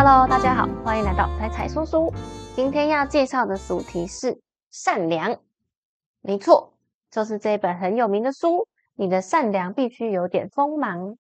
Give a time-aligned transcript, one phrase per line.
[0.00, 2.14] Hello，大家好，欢迎来到彩彩叔叔。
[2.54, 4.40] 今天要介绍的主题是
[4.70, 5.36] 善良。
[6.20, 6.72] 没错，
[7.10, 8.68] 就是这本很有名的书。
[8.94, 11.16] 你的善良必须有点锋芒。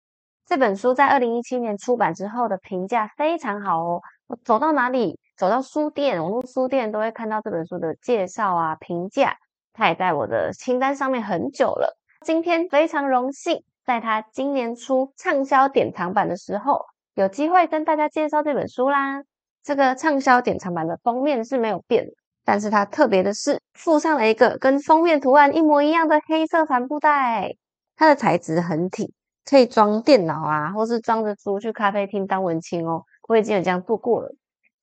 [0.46, 4.02] 这本书在二零一七年出版之后的评价非常好哦。
[4.28, 9.36] 我走到哪里，走到书店、网络书店，都会看到这本书的介绍啊、评价。
[9.74, 11.98] 它也在我的清单上面很久了。
[12.24, 16.86] 今天非常荣幸，在它今年出畅销典藏版的时候。
[17.18, 19.24] 有机会跟大家介绍这本书啦。
[19.64, 22.06] 这个畅销典藏版的封面是没有变，
[22.46, 27.56] 但是它特别的是附上了一个跟封面图案一模一样的黑色帆布袋。
[27.96, 29.12] 它的材质很挺，
[29.50, 33.04] 可以装电脑啊，或是装着书去咖啡厅当文青哦。
[33.28, 34.30] 我已经有这样做过了，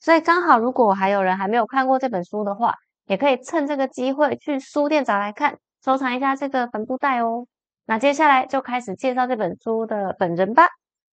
[0.01, 2.75] 所以刚好如果还有人还没有看过这本书的话，
[3.07, 7.47] 也可以趁这个机会去书店找来看，收藏一下这个帆布袋哦。
[7.87, 10.67] 那接下来就开始介绍这本书的本人吧。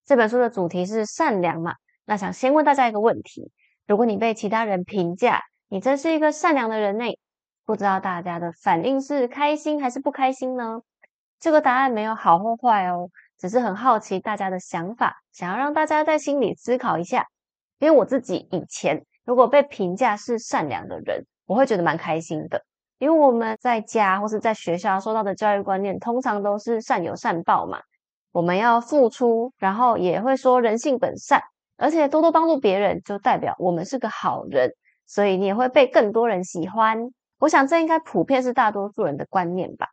[0.06, 1.76] 这本书的主题是善良嘛？
[2.06, 3.52] 那想先问大家一个问题：
[3.88, 7.06] 如果你被其他人评价你真是一个善良的人呢？
[7.66, 10.82] 不知道大家的反应是开心还是不开心呢？
[11.40, 17.26] 这个答案没有好或坏哦，只是很好奇大家的想法，想要让大家在心里思考一下。
[17.80, 22.64] 因为我自己以前如果被评价是善良的人，我会觉得蛮开心的，
[23.00, 27.80] 因为我们在家或是在学校受到的教育观念，通常都是善有善报嘛。
[28.32, 31.42] 我们要付出，然后也会说人性本善，
[31.78, 34.72] 而且多多帮助别人，就代表我们是个好人，
[35.06, 36.98] 所以你也会被更多人喜欢。
[37.40, 39.88] 我想这应该普遍是大多数人的观念吧。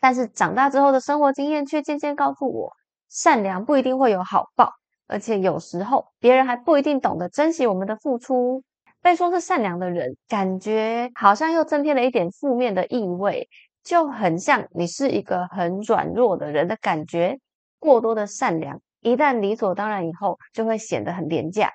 [0.00, 2.72] 但是长大之后的生活经验却渐渐告诉我，
[3.08, 4.70] 善良不一定会有好报，
[5.06, 8.62] 而且有时候别人还不一定懂得珍惜我们的付出。
[9.02, 13.48] 被说是善良的人，感觉好像又增添了一点负面的意味，
[13.82, 17.38] 就很像你是一个很软弱的人的感觉。
[17.80, 21.72] 过多的善良，一旦理所当然以后，就会显得很廉价。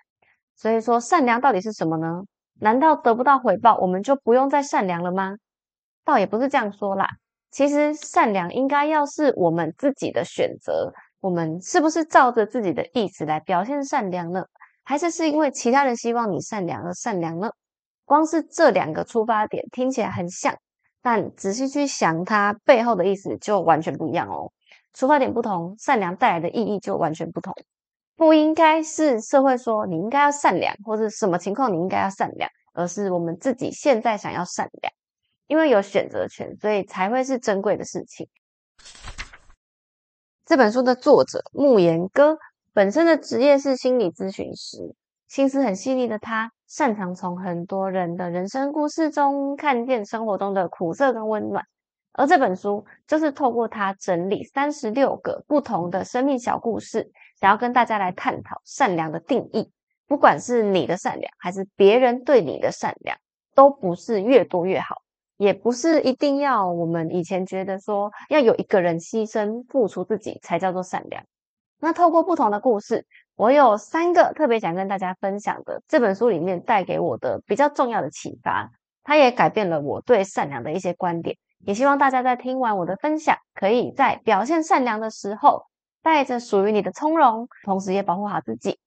[0.56, 2.22] 所以说，善良到底是什么呢？
[2.62, 5.36] 难道得不到回报，我们就不用再善良了吗？
[6.06, 7.10] 倒也不是这样说啦。
[7.52, 10.94] 其实，善良应该要是我们自己的选择。
[11.20, 14.46] 我们是不是照着自己的意思来表现善良呢？
[14.84, 17.50] 还是是因为其他人希望你善良而善良呢？
[18.06, 20.56] 光是这两个出发点听起来很像，
[21.02, 24.52] 但仔细去想，它背后的意思就完全不一样哦。
[24.96, 27.54] 出发点不同，善良带来的意义就完全不同。
[28.16, 34.94] 不应该是社会说你应该要善良，或者什么情况你应该要善良，而是我们自己现在想要善良，
[35.48, 38.30] 因为有选择权，所以才会是珍贵的事情。
[40.46, 42.38] 这本书的作者慕言哥
[42.72, 44.96] 本身的职业是心理咨询师，
[45.28, 51.66] 心思很细腻的他，擅长从很多人的人生故事中看见生活中的苦涩跟温暖。
[52.18, 59.70] 而这本书就是透过他整理三十六个不同的生命小故事，想要跟大家来探讨善良的定义。
[60.08, 63.18] 不管是你的善良，还是别人对你的善良，
[63.54, 65.02] 都不是越多越好，
[65.36, 71.24] 也不是一定要我们以前觉得说要有一个人牺牲付出自己才叫做善良。
[71.82, 73.06] 那透过不同的故事，
[73.36, 78.72] 我有三个特别想跟大家分享的这本书里面带给我的比较重要的启发，
[79.04, 81.36] 它也改变了我对善良的一些观点。
[81.60, 85.66] 也希望大家在听完我的分享，可以在表现善良的时候，
[86.02, 88.80] 带着属于你的从容，同时也保护好自己。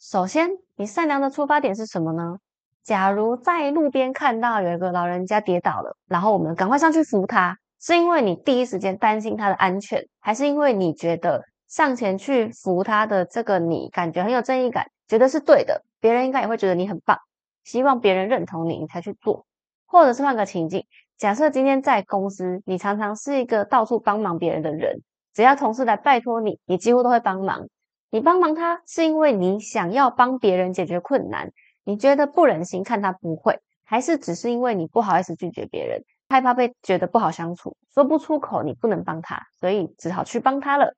[0.00, 2.38] 首先，你善良的出发点是什么呢？
[2.82, 17.18] 假如在路边看到有一个老人家跌倒了，然后我们赶快上去扶他，是因为你第一时间担心他的安全，还是因为你觉得上前去扶他的这个你感觉很有正义感，觉得是对的，别人应该也会觉得你很棒，
[17.64, 19.46] 希望别人认同你，你才去做？
[19.94, 20.84] 或者是换个情境，
[21.16, 27.68] 假设今天在公司，你常常是一个到处帮忙别人的人，只要同事来拜托你，你几乎都会帮忙。
[28.10, 31.52] 你帮忙他是因为你想要帮别人解决困难，
[31.84, 40.96] 你觉得不忍心看他不会，还是只是因为你不好意思拒绝别人，害怕被觉得不好相处，说不出口，你不能帮他，所以只好去帮他了。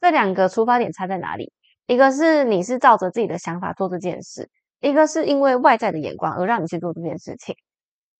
[0.00, 1.52] 这两个出发点差在哪里？
[1.86, 4.48] 一个是你是照着自己的想法做这件事，
[4.80, 7.54] 一个是因为外在的眼光而让你去做这件事情。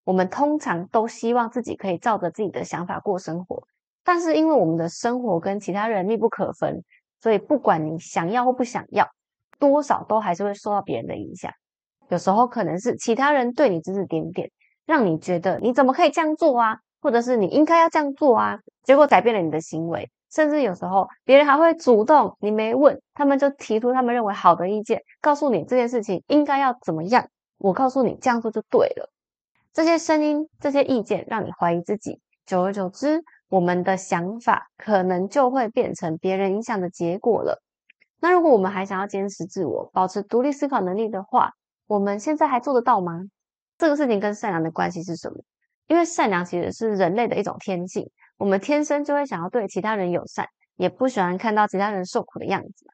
[0.09, 3.63] 我们通常都希望自己可以照着自己的想法过生活，
[4.03, 6.83] 但是因为我们的生活跟其他人密不可分，
[7.21, 9.07] 所以不管你想要或不想要，
[9.59, 11.53] 多少都还是会受到别人的影响。
[12.09, 14.51] 有时候可能是其他人对你指指点点，
[14.87, 20.11] 让你觉得你怎么可以这样做啊，或者是你应该要这样做啊，结果改变了你的行为。
[20.33, 27.29] 甚至有时候别人还会主动，你没问，他们就提出他们认为好的意见，告诉你这件事情应该要怎么样。
[27.59, 29.11] 我告诉你这样做就对了。
[29.73, 37.63] 这些声音、这些意见让你怀疑自己，久而久之，我们的想法可能就会变成别人影响的结果了。
[38.21, 41.53] 那如果我们还想要坚持自我，保持独立思考能力的话，
[41.87, 43.23] 我们现在还做得到吗？
[43.79, 45.37] 这个事情跟善良的关系是什么？
[45.87, 52.87] 因为善良其实是人类的一种天性，我们天生就会想要对其他人友善，也不喜欢看到其他人受苦的样子。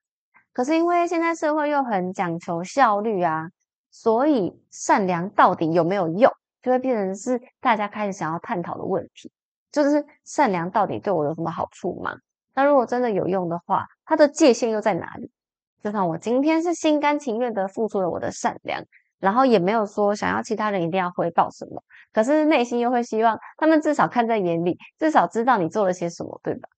[0.52, 3.48] 可是因为现在社会又很讲求效率啊，
[3.90, 6.30] 所以善良到底有没有用，
[6.64, 9.30] 就会变成是大家开始想要探讨的问题。
[9.70, 12.16] 就是善良到底对我有什么好处吗？
[12.54, 15.30] 那如果真的有用的话，它的界限又在哪里？
[15.82, 18.82] 就算我今天是心甘情愿的付出了我的善良，
[19.18, 21.82] 然后也没有说想要其他人一定要回报什么，
[22.12, 26.68] 可是内心又会希望他们至少看在眼里，至少知道你做了些什么，对吧？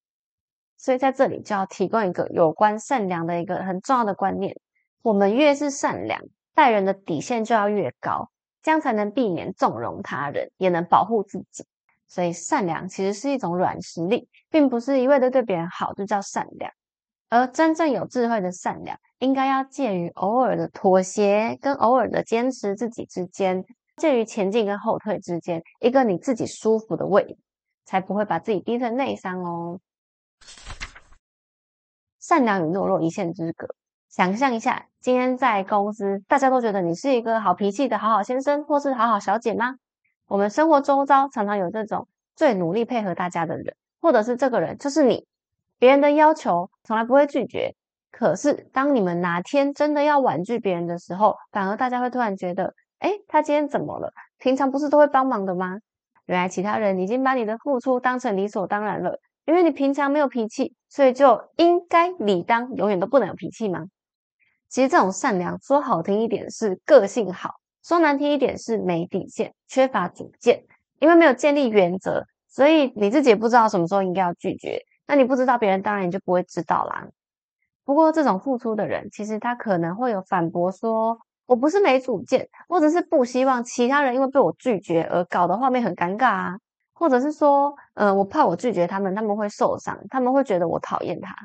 [0.79, 4.59] 所以在这里就要提供一个有关善良的一个很重要的观念：
[5.03, 6.21] 我们越是善良，
[6.55, 8.31] 待人的底线就要越高，
[8.67, 11.65] 这样才能避免纵容他人，也能保护自己。
[12.09, 16.69] 所以善良其实是一种软实力，并不是一味的对别人好就叫善良。
[17.29, 23.65] 而真正有智慧的善良，应该要介于偶尔的妥协跟偶尔的坚持自己之间，
[23.99, 27.39] 介于前进跟后退之间，一个你自己舒服的位，
[27.85, 29.79] 才不会把自己逼成内伤哦。
[32.19, 33.69] 善良与懦弱一线之隔。
[34.17, 39.75] 想象一下，今天在公司，大家都觉得你是一个好脾气的好好先生，或是好好小姐吗？
[40.27, 45.27] 我们生活周遭常常有这种最努力配合大家的人，或者是这个人就是你，
[45.79, 47.75] 别人的要求从来不会拒绝。
[48.11, 54.11] 可是当你们哪天真的要婉拒别人的时候，反而大家会突然觉得，哎，他今天怎么了？
[54.39, 55.77] 平常不是都会帮忙的吗？
[56.25, 59.21] 原来其他人已经把你的付出当成理所当然了。
[59.45, 63.85] 因为你平常没有脾气，所以就应该理当永远都不能有脾气吗？
[64.69, 70.65] 其实这种善良，说好听一点是个性好，说难听一点是没底线、缺乏主见。
[70.99, 74.81] 因为没有建立原则，所以你自己也不知道什么时候应该要拒绝。
[75.07, 77.07] 那你不知道，别人当然你就不会知道啦。
[77.85, 86.57] 不过这种付出的人，其实他可能会有反驳说：“我不是没主见，或者是不希望其他人因为被我拒绝而搞得画面很尴尬啊。”
[86.99, 91.37] 或者是说，呃，我怕我拒绝他们，他们会受伤，他们会觉得我讨厌他。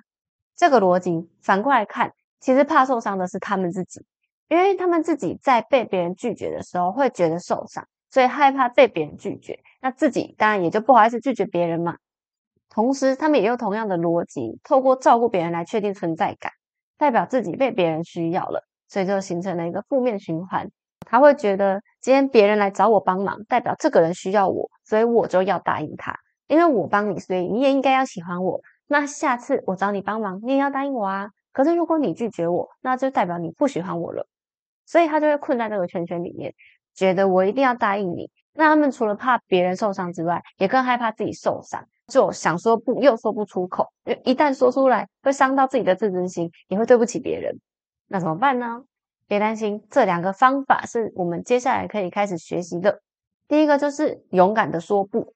[0.56, 4.06] 这个逻辑反过来看，其实怕受伤的是他们自己，
[4.50, 11.96] 因为他们自己在被别人拒绝的时候会觉得受伤，所以害怕被别人拒绝，那自己当然也就不好意思拒绝别人嘛。
[12.70, 16.52] 同时，他们也用同样的逻辑，透过照顾别人来确定存在感，
[16.98, 20.70] 代表自己被别人需要了，所以就形成了一个负面循环。
[21.06, 26.16] 他会觉得今天别人来找我帮忙，代表这个人需要我，所以我就要答应他。
[26.48, 28.62] 因为我帮你，所以你也应该要喜欢我。
[28.88, 31.30] 那下次我找你帮忙，你也要答应我啊。
[31.52, 34.28] 可是如果你拒绝我，那就代表你不喜欢我了。
[34.86, 36.54] 所以他就会困在这个圈圈里面，
[36.94, 38.30] 觉得我一定要答应你。
[38.54, 43.88] 那他们除了怕别人受伤之外，也更害怕自己受伤，就想说不又说不出口，
[44.26, 47.60] 一旦说出来会伤到自己的自尊心，也会对不起别人。
[48.08, 48.84] 那怎么办呢？
[49.28, 53.02] 别担心，这两个方法是我们接下来可以开始学习的。
[53.48, 55.34] 第一个就是勇敢的说不。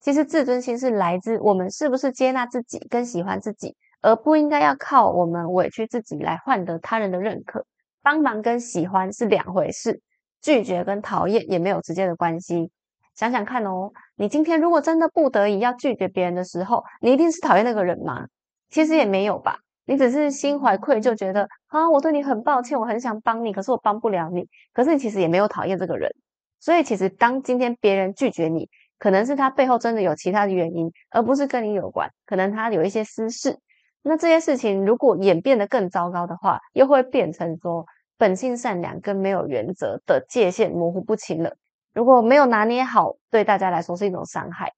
[0.00, 7.66] 其实自尊心是来自我们是不是接纳自己跟喜欢自己，而不应该要靠我们委屈自己来换得他人的认可。
[8.02, 10.00] 帮忙跟喜欢是两回事，
[10.40, 12.70] 拒绝跟讨厌也没有直接的关系。
[13.14, 18.26] 想想看哦，你今天如果真的不得已要拒绝别人的时候，你一定是讨厌那个人吗？
[18.70, 19.58] 其实也没有吧。
[19.84, 24.48] 你只是心怀愧疚，觉得啊，我对你很抱歉，我很想帮你，可是我帮不了你。
[24.72, 26.10] 可是你其实也没有讨厌这个人，
[26.58, 32.08] 所以其实当今天别人拒绝你，可能是他背后真的有其他的原因，而不是跟你有关。
[32.24, 33.58] 可能他有一些私事。
[34.02, 37.84] 那这些事情如果演变得更糟糕的话，又会变成说
[38.16, 41.54] 本性善良跟没有原则的界限模糊不清了。
[41.92, 44.72] 如果没有拿捏好，对大家来说是一种伤害。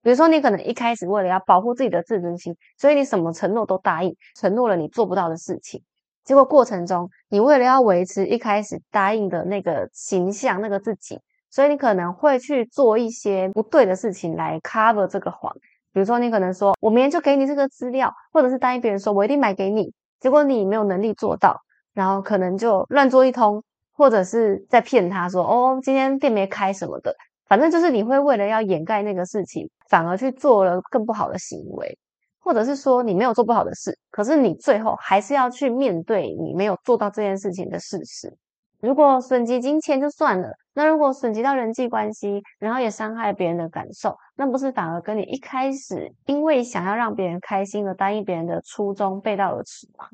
[0.00, 5.82] 比如说，你可能一开始为了要保护自己的自尊心，所以你什么承诺都答应，承诺了你做不到的事情。
[6.24, 11.18] 结果过程中，你为了要维持一开始答应的那个形象、那个自己，
[11.50, 15.54] 所以你可能会去做一些不对的事情来 cover 这个谎。
[15.98, 21.60] 比如说，你可能说我明天就给你这个资料，或者是答应别人说我一定买给你，结果你没有能力做到，
[21.92, 23.60] 然后可能就乱做一通，
[23.92, 27.12] 或者是在骗他说哦，今天店没开什么的。
[27.48, 31.98] 反正就是你会为了要掩盖那个事情，反而去做了更不好的行为，
[32.38, 38.32] 或者是说你没有做不好的事，可是你最后还是要去面对你没有做到这件事情的事实。
[38.80, 50.06] 如果损及金钱就算了，那如果损及到人际关系，然后也伤害别人的感受，那不是反而跟你一开始因为想要让别人开心而答应别人的初衷背道而驰吗？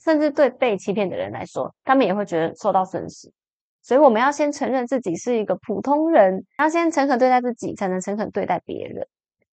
[0.00, 3.32] 甚至对被欺骗的人来说，他们也会觉得受到损失。
[3.82, 9.04] 所以我们要先承认自己是一个普通人，要先诚恳对待自己，才能诚恳对待别人。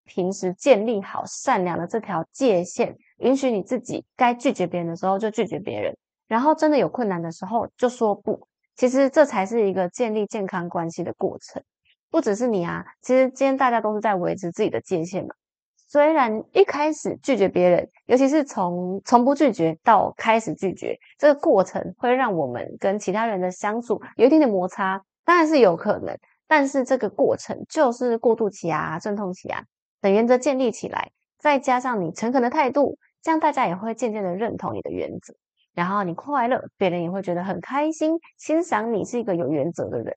[0.06, 5.98] 平时建立好善良的这条界限，允许你自己该拒绝别人的时候就拒绝别人，
[6.28, 8.48] 然后真的有困难的时候就说不。
[8.80, 11.62] 其实这才是一个建立健康关系的过程。
[12.10, 15.36] 不只是你啊，其实今天大家都是在维持自己的界限嘛。
[15.76, 26.18] 虽然一开始拒绝别人，尤其是从从不拒绝到开始拒绝，这个过程会让我们跟其他人的相处有一点点摩擦，当然是有可能。
[26.48, 29.62] 但是这个过程就是过渡期啊、阵痛期啊，
[30.00, 35.34] 等原则建立起来，再加上你诚恳的态度，这样大家也会渐渐的认同你的原则，
[35.74, 40.16] 然后你快乐，别人也会觉得很开心，欣赏你是一个有原则的人。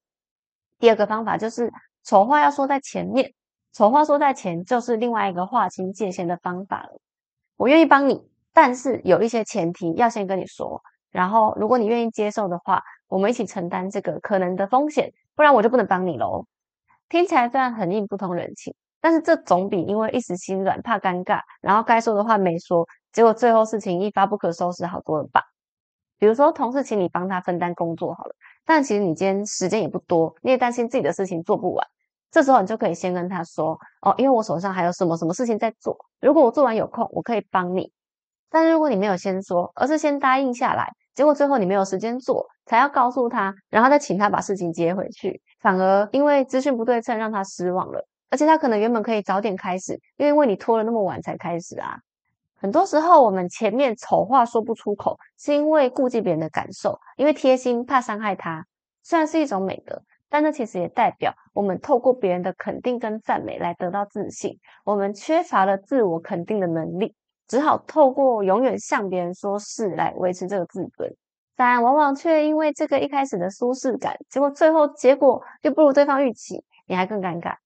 [0.78, 1.72] 第二个方法就是
[2.04, 3.32] 丑话要说在前面。
[3.72, 7.00] 丑话说在前，就是另外一个划清界限的方法了。
[7.56, 10.82] 我愿意帮你，但是有一些前提要先跟你说。
[11.10, 16.44] 然后，如果你愿意接受的话，我们一起承担这个可能的风险，不然我就不能帮你喽。
[17.08, 25.42] 听起来虽然很硬，不通人情，但是这总比因为一时心软、怕尴尬，然后该说的话没说，结果最后事情一发不可收拾好多了吧？
[26.18, 31.84] 比如说，同事请你帮他分担工作好了，但其实你今天时间也不多，你也担心自己的事情做不完。
[32.30, 37.92] 这时候你就可以先跟他说哦，因为我手上还有什么什么事情在做，如果我做完有空，我可以帮你。
[38.48, 48.06] 但是如果你没有先说，而是先答应下来，结果最后你没有时间做，才要告诉他，然后再请他把事情接回去，反而因为资讯不对称让他失望了。
[48.32, 51.98] 而且他可能原本可以早点开始，又因为你拖了那么晚才开始啊。
[52.56, 58.64] 很多时候我们前面丑话说不出口，是因为顾忌别人的感受，因为贴心怕伤害他，
[59.02, 60.02] 虽然是一种美德。
[60.30, 67.14] 但这其实也代表我们透过别人的肯定跟赞美来得到自信，我们缺乏了自我肯定的能力，
[67.46, 71.14] 只好透过永远向别人说是来维持这个自尊，
[71.54, 77.56] 但往往却因为这个一开始的舒适感，结果最后结果又不如对方预期，你还更尴尬。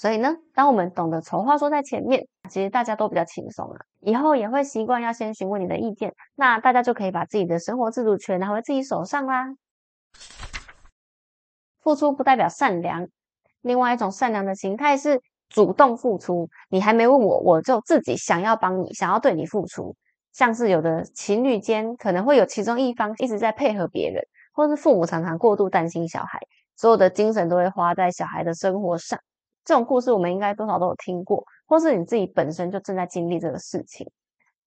[0.00, 9.48] 所以呢，当我们懂得丑话说在前面，其实大家都比较轻松了，以后也会习惯要先询问你的意见，那大家就可以把自己的生活自主权拿回自己手上啦。
[11.82, 13.06] 付出不代表善良，
[13.60, 16.48] 另外一种善良的形态是主动付出。
[16.70, 19.94] 你还没问我，我就自己想要帮你，想要对你付出。
[20.32, 26.40] 像是有的情侣间可能会有其中一方一直在配合别人，或是父母常常过度担心小孩，
[26.74, 29.20] 所有的精神都会花在小孩的生活上。
[29.64, 34.10] 这种故事我们应该多少都有听过，或是你自己本身就正在经历这个事情。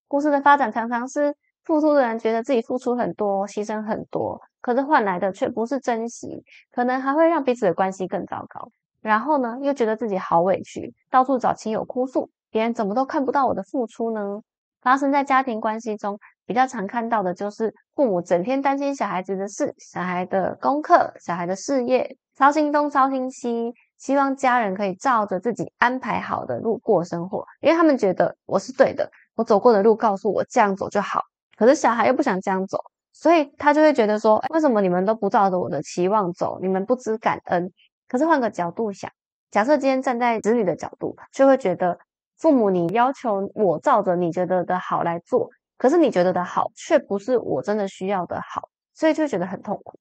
[0.08, 4.40] 故事的发展常常是付出的人觉得自己付出很多，牺牲很多。
[4.62, 8.70] 可是换来的却不是珍惜，可能还会让彼此的关系更糟糕。
[9.02, 14.40] 然后呢，又觉得自己好委屈，到处找亲友哭诉，别人怎么都看不到我的付出呢？
[14.82, 31.22] 发生在家庭关系中比较常看到的就是父母整天担心小孩子的事、小孩的功课、小孩的事业，操心东操心西，希望家人可以照着自己安排好的路过生活，因为他们觉得我是对的，我走过的路告诉我这样走就好。
[31.55, 32.77] 可是小孩又不想这样走。
[33.13, 36.60] 所以他就会觉得说，为什么你们都不照着我的期望走？
[36.62, 37.72] 你们不知感恩。
[38.10, 39.10] 可是换个角度想，
[39.51, 41.98] 假设今天站在子女的角度，就会觉得
[42.38, 49.98] 父母你要求我照着你觉得的好来做，可是你觉得的好却不是我真的需要的好，所以就觉得很痛苦。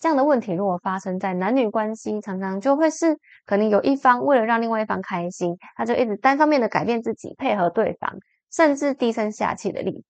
[0.00, 8.12] 这样的问题如果发生在男女关系，常常就会是可能有一方为了让另外一方开心，他就一直单方面的改变自己，配合对方，
[8.52, 10.04] 甚至低声下气的例子。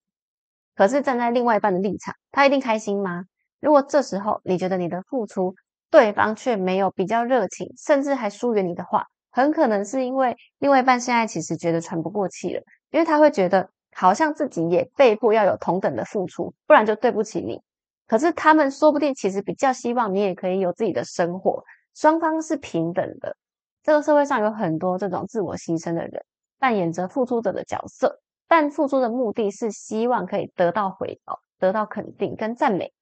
[0.75, 3.25] 可是站在另外一半的立场，他一定开心吗？
[3.61, 5.55] 如果这时候你觉得你的付出，
[5.91, 12.61] 对方却没有比较热情，甚至还疏远你的话，很可能是因为另外一半现在其实觉得喘不过气了，
[12.91, 17.61] 因为他会觉得好像自己也被迫要有同等的付出，不然就对不起你。
[18.07, 23.37] 可是他们说不定其实比较希望你也可以有自己的生活，双方是平等的。
[23.83, 26.25] 这个社会上有很多这种自我牺牲的人，
[26.59, 28.21] 扮演着付出者的角色。
[28.47, 32.93] 但付出的目的是希望可以得到回报、得到肯定跟赞美，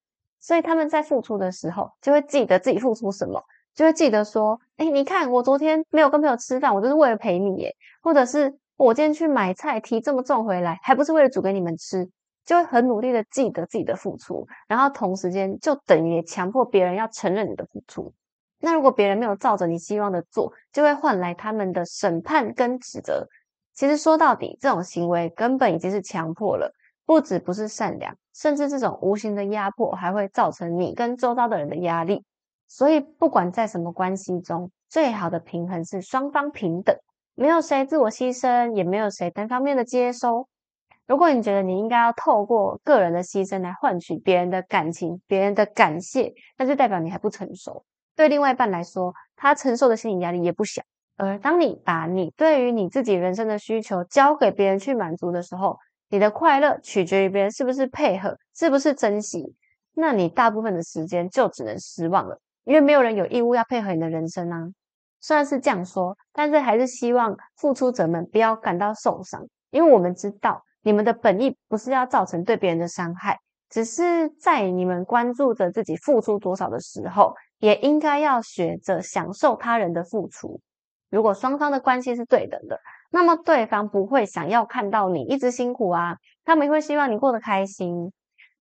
[0.40, 3.42] 所以他们在付出的时候就会记得自己付出什么，
[3.74, 7.70] 就会记得说：“哎，你看我昨天没有跟朋友吃饭，我就是为了陪你耶；
[8.02, 12.08] 或者是我今天去买菜提这么重回来，还不是为了煮给你们吃。”
[12.44, 18.12] 就会很努力的记得自己的付出，然后同时间就等于强迫别人要承认你的付出。
[18.60, 23.26] 那如果别人没有照着你希望的做，就会换来他们的审判跟指责。
[23.74, 26.72] 其实说到底，这种行为根本已经是强迫了，
[27.04, 32.24] 不止不是善良，甚至这种无形的压迫还会造成你跟周遭的人的压力。
[32.68, 36.96] 所以，不管在什么关系中，最好的平衡是双方平等，
[37.34, 40.46] 没有谁自我牺牲，也没有谁单方面的接收。
[41.06, 47.84] 如果你觉得你应该要透过个人的牺牲来换取别人的感情、别人的感谢，那就代表你还不成熟。
[48.14, 50.82] 对另外一半来说，他承受的心理压力也不小。
[51.16, 55.76] 而当你把你对于你自己人生的需求交给别人去满足的时候，
[56.08, 59.54] 你的快乐取决于别人是不是配合，是不是珍惜，
[59.94, 64.68] 那你大部分的时间就只能失望了，因为没有人有义务要配合你的人生啊。
[65.20, 73.38] 虽然是这样说，但是还是希望付出者们不要感到受伤，因为我们知道你们的本意不是要造成对别人的伤害，
[73.70, 80.60] 只是在你们关注着自己付出多少的时候，也应该要学着享受他人的付出。
[81.10, 88.12] 如果双方的关系是对等的，那么对方不会想要看到你一直辛苦啊，他们会希望你过得开心。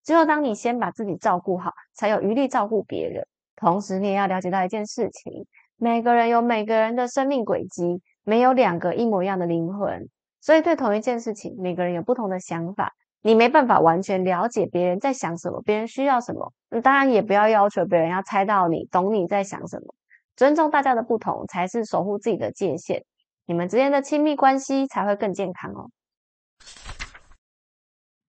[0.04, 3.26] 只有当你先把自己照顾好，才有余力照顾别人。
[3.56, 5.46] 同时，你也要了解到一件事情：
[5.78, 10.10] 每个人有每个人的生命轨迹，没有两个一模一样的灵魂。
[10.42, 16.52] 所以，对同一件事情，每个人有不同的想法，你没办法完全了解别人在想什么，别人需要什么。
[16.84, 19.94] 当然，也不要要求别人要猜到你懂你在想什么。
[20.36, 23.04] 尊重大家的不同，才是守护自己的界限。
[23.46, 25.92] 你们之间的亲密关系才会更健康哦。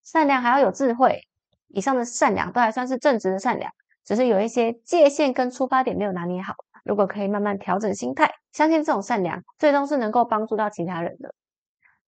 [0.04, 1.22] 善良还要有智慧，
[1.70, 3.72] 以上的善良都还算是正直的善良，
[4.04, 6.54] 只是有一些界限跟出发点没有拿捏好。
[6.84, 11.34] 如果可以慢慢调整心态，相信这种善良最终是能够帮助到其他人的。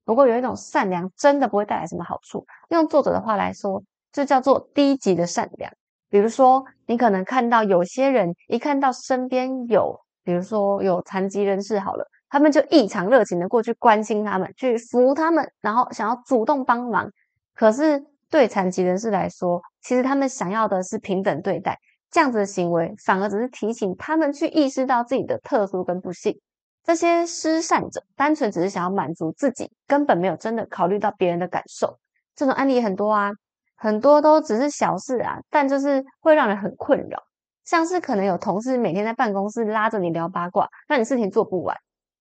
[0.06, 5.72] 不过有一种善良真的不会带来什么好处，用作者的话来说，这叫做低级的善良。
[6.10, 17.10] 比如说，你可能看到有些人一看到身边有，比如说有残疾人士，好了，他们就异常热情的过去关心他们，去扶他们，然后想要主动帮忙。
[17.54, 21.78] 可是对残疾人士来说，其实他们想要的是平等对待，
[22.12, 26.40] 这样子的行为反而只是提醒他们去意识到自己的特殊跟不幸。
[26.86, 31.98] 这些施善者单纯只是想要满足自己，根本没有真的考虑到别人的感受。
[32.36, 33.32] 这种案例很多啊。
[33.78, 37.22] 很多都只是小事啊，但就是会让人很困扰。
[37.66, 41.76] 像是可能有同事每天在办公室拉着你聊八卦，让你事情做不完；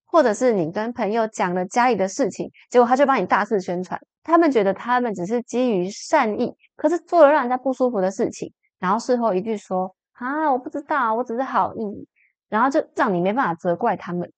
[0.04, 3.98] 或者是你跟朋友讲了家里的事情，结果他就帮你大肆宣传。
[4.24, 12.08] 他们觉得他们只是基于善意，可是做了让人家不舒服的事情，然后事后一句说：“啊，我不知道，我只是好意。”
[12.50, 14.28] 然后就让你没办法责怪他们。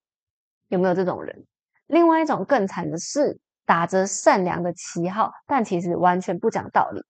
[0.69, 1.45] 有没有这种人？
[1.87, 3.39] 另外一种更惨的是。
[3.69, 7.03] 打着善良的旗号，但其实完全不讲道理。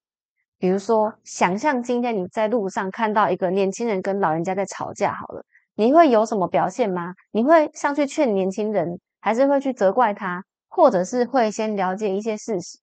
[0.58, 7.12] 比如说，想象今天你在路上看到一个年轻人跟老人家在吵架，好了，你会有什么表现吗？
[7.30, 12.78] 你会上去劝年轻人，还是会去责怪他，或者是会先了解一些事实？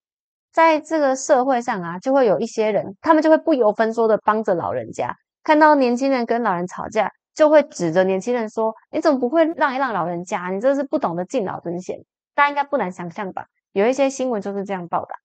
[0.52, 10.50] 在这个社会上啊，就会有一些人，他们就会不由分说的帮着老人家，看到年轻人跟老人吵架，就会指着年轻人说：“你怎么不会让一让老人家？
[10.50, 11.98] 你这是不懂得敬老尊贤。”
[12.36, 13.46] 大家应该不难想象吧？
[13.72, 15.16] 有一些新闻就是这样报道，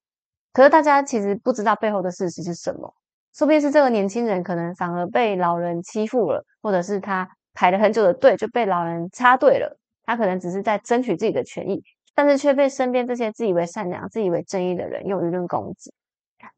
[0.53, 2.95] 可是大家其实不知道背后的事实是什么。
[3.35, 9.79] 说不定是这个年轻人可能反而被老人欺负了，或者是他排了很久的队就被老人插队了。
[10.05, 11.83] 他可能只是在争取自己的权益，
[12.15, 15.93] 但是却被身边这些自以为善良、自以为正义的人用舆论攻击。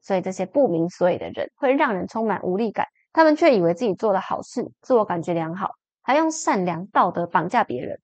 [0.01, 5.71] 所以这些不明所以的人会让人充满无力感，他们却以为自己做了好事，自我感觉良好，
[6.03, 7.99] 还用善良道德绑架别人。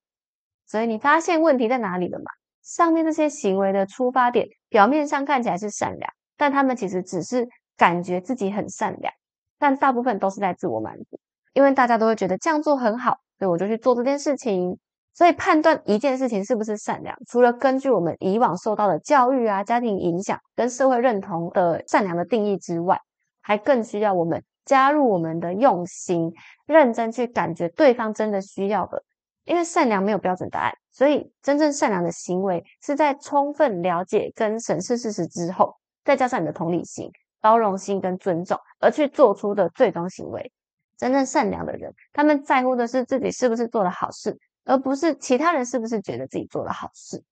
[0.67, 2.25] 所以你发现问题在哪里了吗？
[2.63, 9.13] 上面这些行为的出发点，表面上看起来是善良，但他们其实只是感觉自己很善良，
[9.59, 11.21] 但大部分都是在自我满足，
[11.53, 14.79] 因为大家都会觉得这样做很好，所以我就去做这件事情。
[15.15, 23.01] 所以判断一件事情是不是善良，除了根据我们以往受到的教育啊、家庭影响跟社会认同的善良的定义之外，
[23.41, 26.31] 还更需要我们加入我们的用心，
[26.67, 29.03] 认真去感觉对方真的需要的。
[29.45, 35.73] 因为善良没有标准答案，所以真正善良的行为是在充分了解跟审视事实之后，
[36.05, 37.09] 再加上你的同理心、
[37.41, 40.53] 包容心跟尊重，而去做出的最终行为。
[40.99, 47.23] 真正善良的人，他们在乎的是自己是不是做了好事，而不是其他人是不是觉得自己做了好事。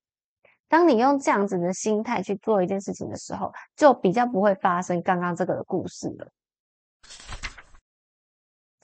[0.68, 6.28] 当你用这样子的心态去做一件事情的时候，就比较不会发生刚刚这个的故事了。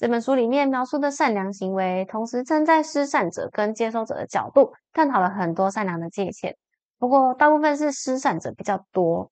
[0.01, 6.57] 这本书里面描述的善良行为，同时站在施善者跟接收者的角度，探讨了很多善良的界限。
[6.99, 9.31] 不过，大部分是施善者比较多。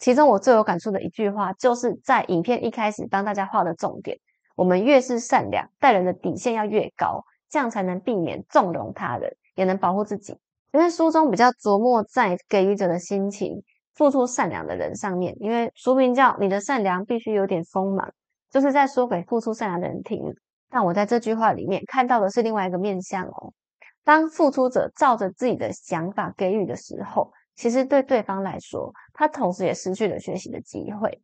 [0.00, 4.18] 其中我最有感触的一句话，就是在影片一开始帮大家画的重点：
[4.56, 10.36] 我们越是善良，待人的底线要越高，这样才能避免纵容他人，也能保护自己。
[10.72, 13.62] 因为书中比较琢磨在给予者的心情，
[13.94, 15.36] 付出善良的人上面。
[15.38, 18.10] 因为书名叫“你的善良必须有点锋芒”。
[18.50, 20.34] 就是在说给付出善良的人听，
[20.70, 23.52] 但我在这句话里面看到的是另外一个面向哦。
[24.04, 31.20] 当付出者照着自己的想法给予的时候，其实对对方来说，他同时也失去了学习的机会。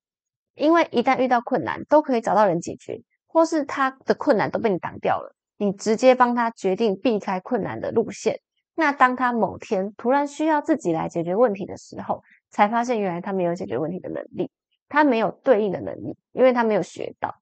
[0.54, 8.38] 因为一旦遇到困难，都可以找到人解决，或是他的困难都被你挡掉了，你直接帮他决定避开困难的路线。
[8.76, 14.50] 那当他某天突然需要自己来解决问题的时候，才发现原来他没有解决问题的能力，
[14.88, 17.34] 他没有对应的能力，因为他没有学到。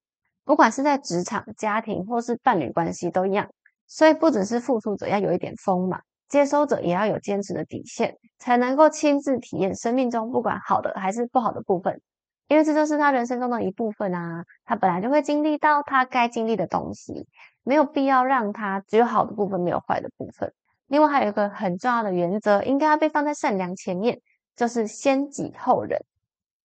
[0.44, 3.48] 不管是在职场、家庭或是伴侣关系都一样。
[3.87, 12.00] 所以不只是付出者要有一点锋芒，接收者也要有坚持的底线，才能够亲自体验生命中不管好的还是不好的部分。
[12.48, 17.26] 因为这就是他人生中的一部分啊，他本来就会经历到他该经历的东西，
[17.64, 20.50] 没有必要让他只有好的部分没有坏的部分。
[20.87, 24.18] 另外还有一个很重要的原则，应该要被放在善良前面，
[24.57, 26.02] 就是先己后人。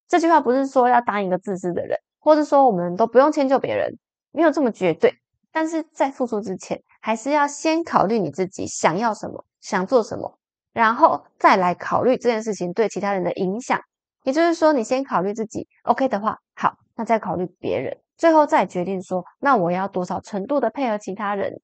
[0.08, 3.98] 这句话不是说要当一个自私的人，或者说我们都不用迁就别人，
[4.32, 5.14] 没有这么绝对。
[5.52, 10.38] 但是在付出之前，还是要先考虑你自己想要什么，想做什么，
[10.72, 13.80] 然后再来考虑这件事情对其他人的影响。
[14.24, 21.62] 也就是说，你先考虑自己，OK 的话，好，那再考虑别人，最后再决定说，那我要多少程度的配合其他人。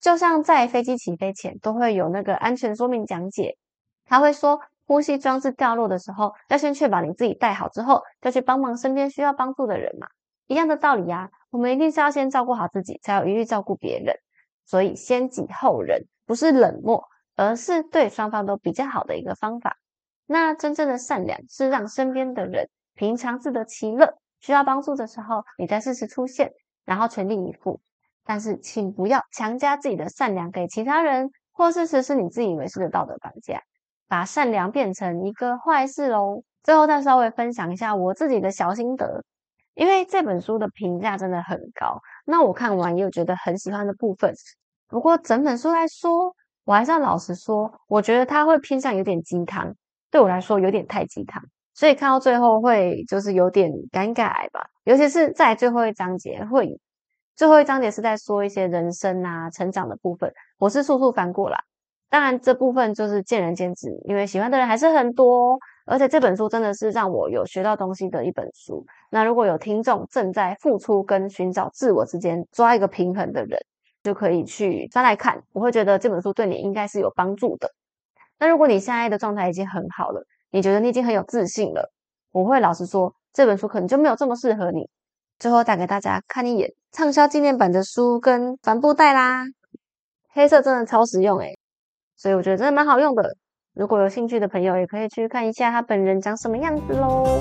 [0.00, 3.56] 就像在飞机起飞前都会有那个安全说明讲解，
[4.04, 4.60] 他会说，
[4.92, 10.06] 呼吸装置掉落的时候，要先确保你自己带好之后，再去帮忙身边需要帮助的人嘛，
[10.48, 11.30] 一样的道理呀。
[11.48, 14.14] 我们一定是要先照顾好自己，才有余力照顾别人。
[14.66, 17.02] 所以先己后人，不是冷漠，
[17.36, 19.78] 而是对双方都比较好的一个方法。
[20.26, 26.52] 那真正的善良是让身边的人平常自得其乐，需要帮助的时候，你再适时出现，
[26.84, 27.80] 然后全力以赴。
[28.26, 33.62] 但是，请不要强加自己的善良给其他人，或是实施你自以为是的道德绑架，
[34.12, 36.42] 把善良变成一个坏事喽。
[36.62, 39.24] 最后再稍微分享一下我自己的小心得，
[39.72, 44.30] 因为这本书的评价真的很高，那我看完也有觉得很喜欢的部分。
[44.86, 49.74] 不过整本书来说，我还是要老实说，我觉得它会偏向有点鸡汤。
[50.10, 54.62] 对我来说有点太鸡汤，所以看到最后会就是有点尴尬吧。
[54.84, 56.78] 尤其是在最后一章节，会
[57.34, 61.58] 最后一章节是在说一些人生啊、成长的部分，我是速速翻过啦。
[62.12, 65.58] 当然这部分就是见仁见智，因为喜欢的人还是很多。
[65.86, 68.84] 而且这本书真的是让我有学到东西的一本书。
[69.08, 73.58] 那如果有听众正在付出跟寻找自我之间抓一个平衡的人，
[74.02, 77.72] 就可以去翻来看，我会觉得这本书对你应该是有帮助的。
[78.38, 81.90] 那如果你现在的状态已经很好了，你觉得你已经很有自信了，
[82.30, 84.86] 我会老实说，这本书可能就没有这么适合你。
[85.38, 89.44] 最后带给大家看一眼畅销纪念版的书跟帆布袋啦，
[90.28, 91.58] 黑色真的超实用诶
[92.22, 93.36] 所以我觉得真的蛮好用的。
[93.74, 97.40] 如果有兴趣的朋友，也可以去看一下他本人长什么样子喽。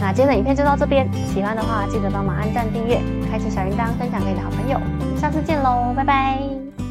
[0.00, 2.98] 那今天的影片就到这边，喜欢的话记得帮忙按赞、订阅、
[3.30, 4.78] 开启小铃铛、分享给你的好朋友。
[4.80, 6.89] 我们下次见喽，拜拜。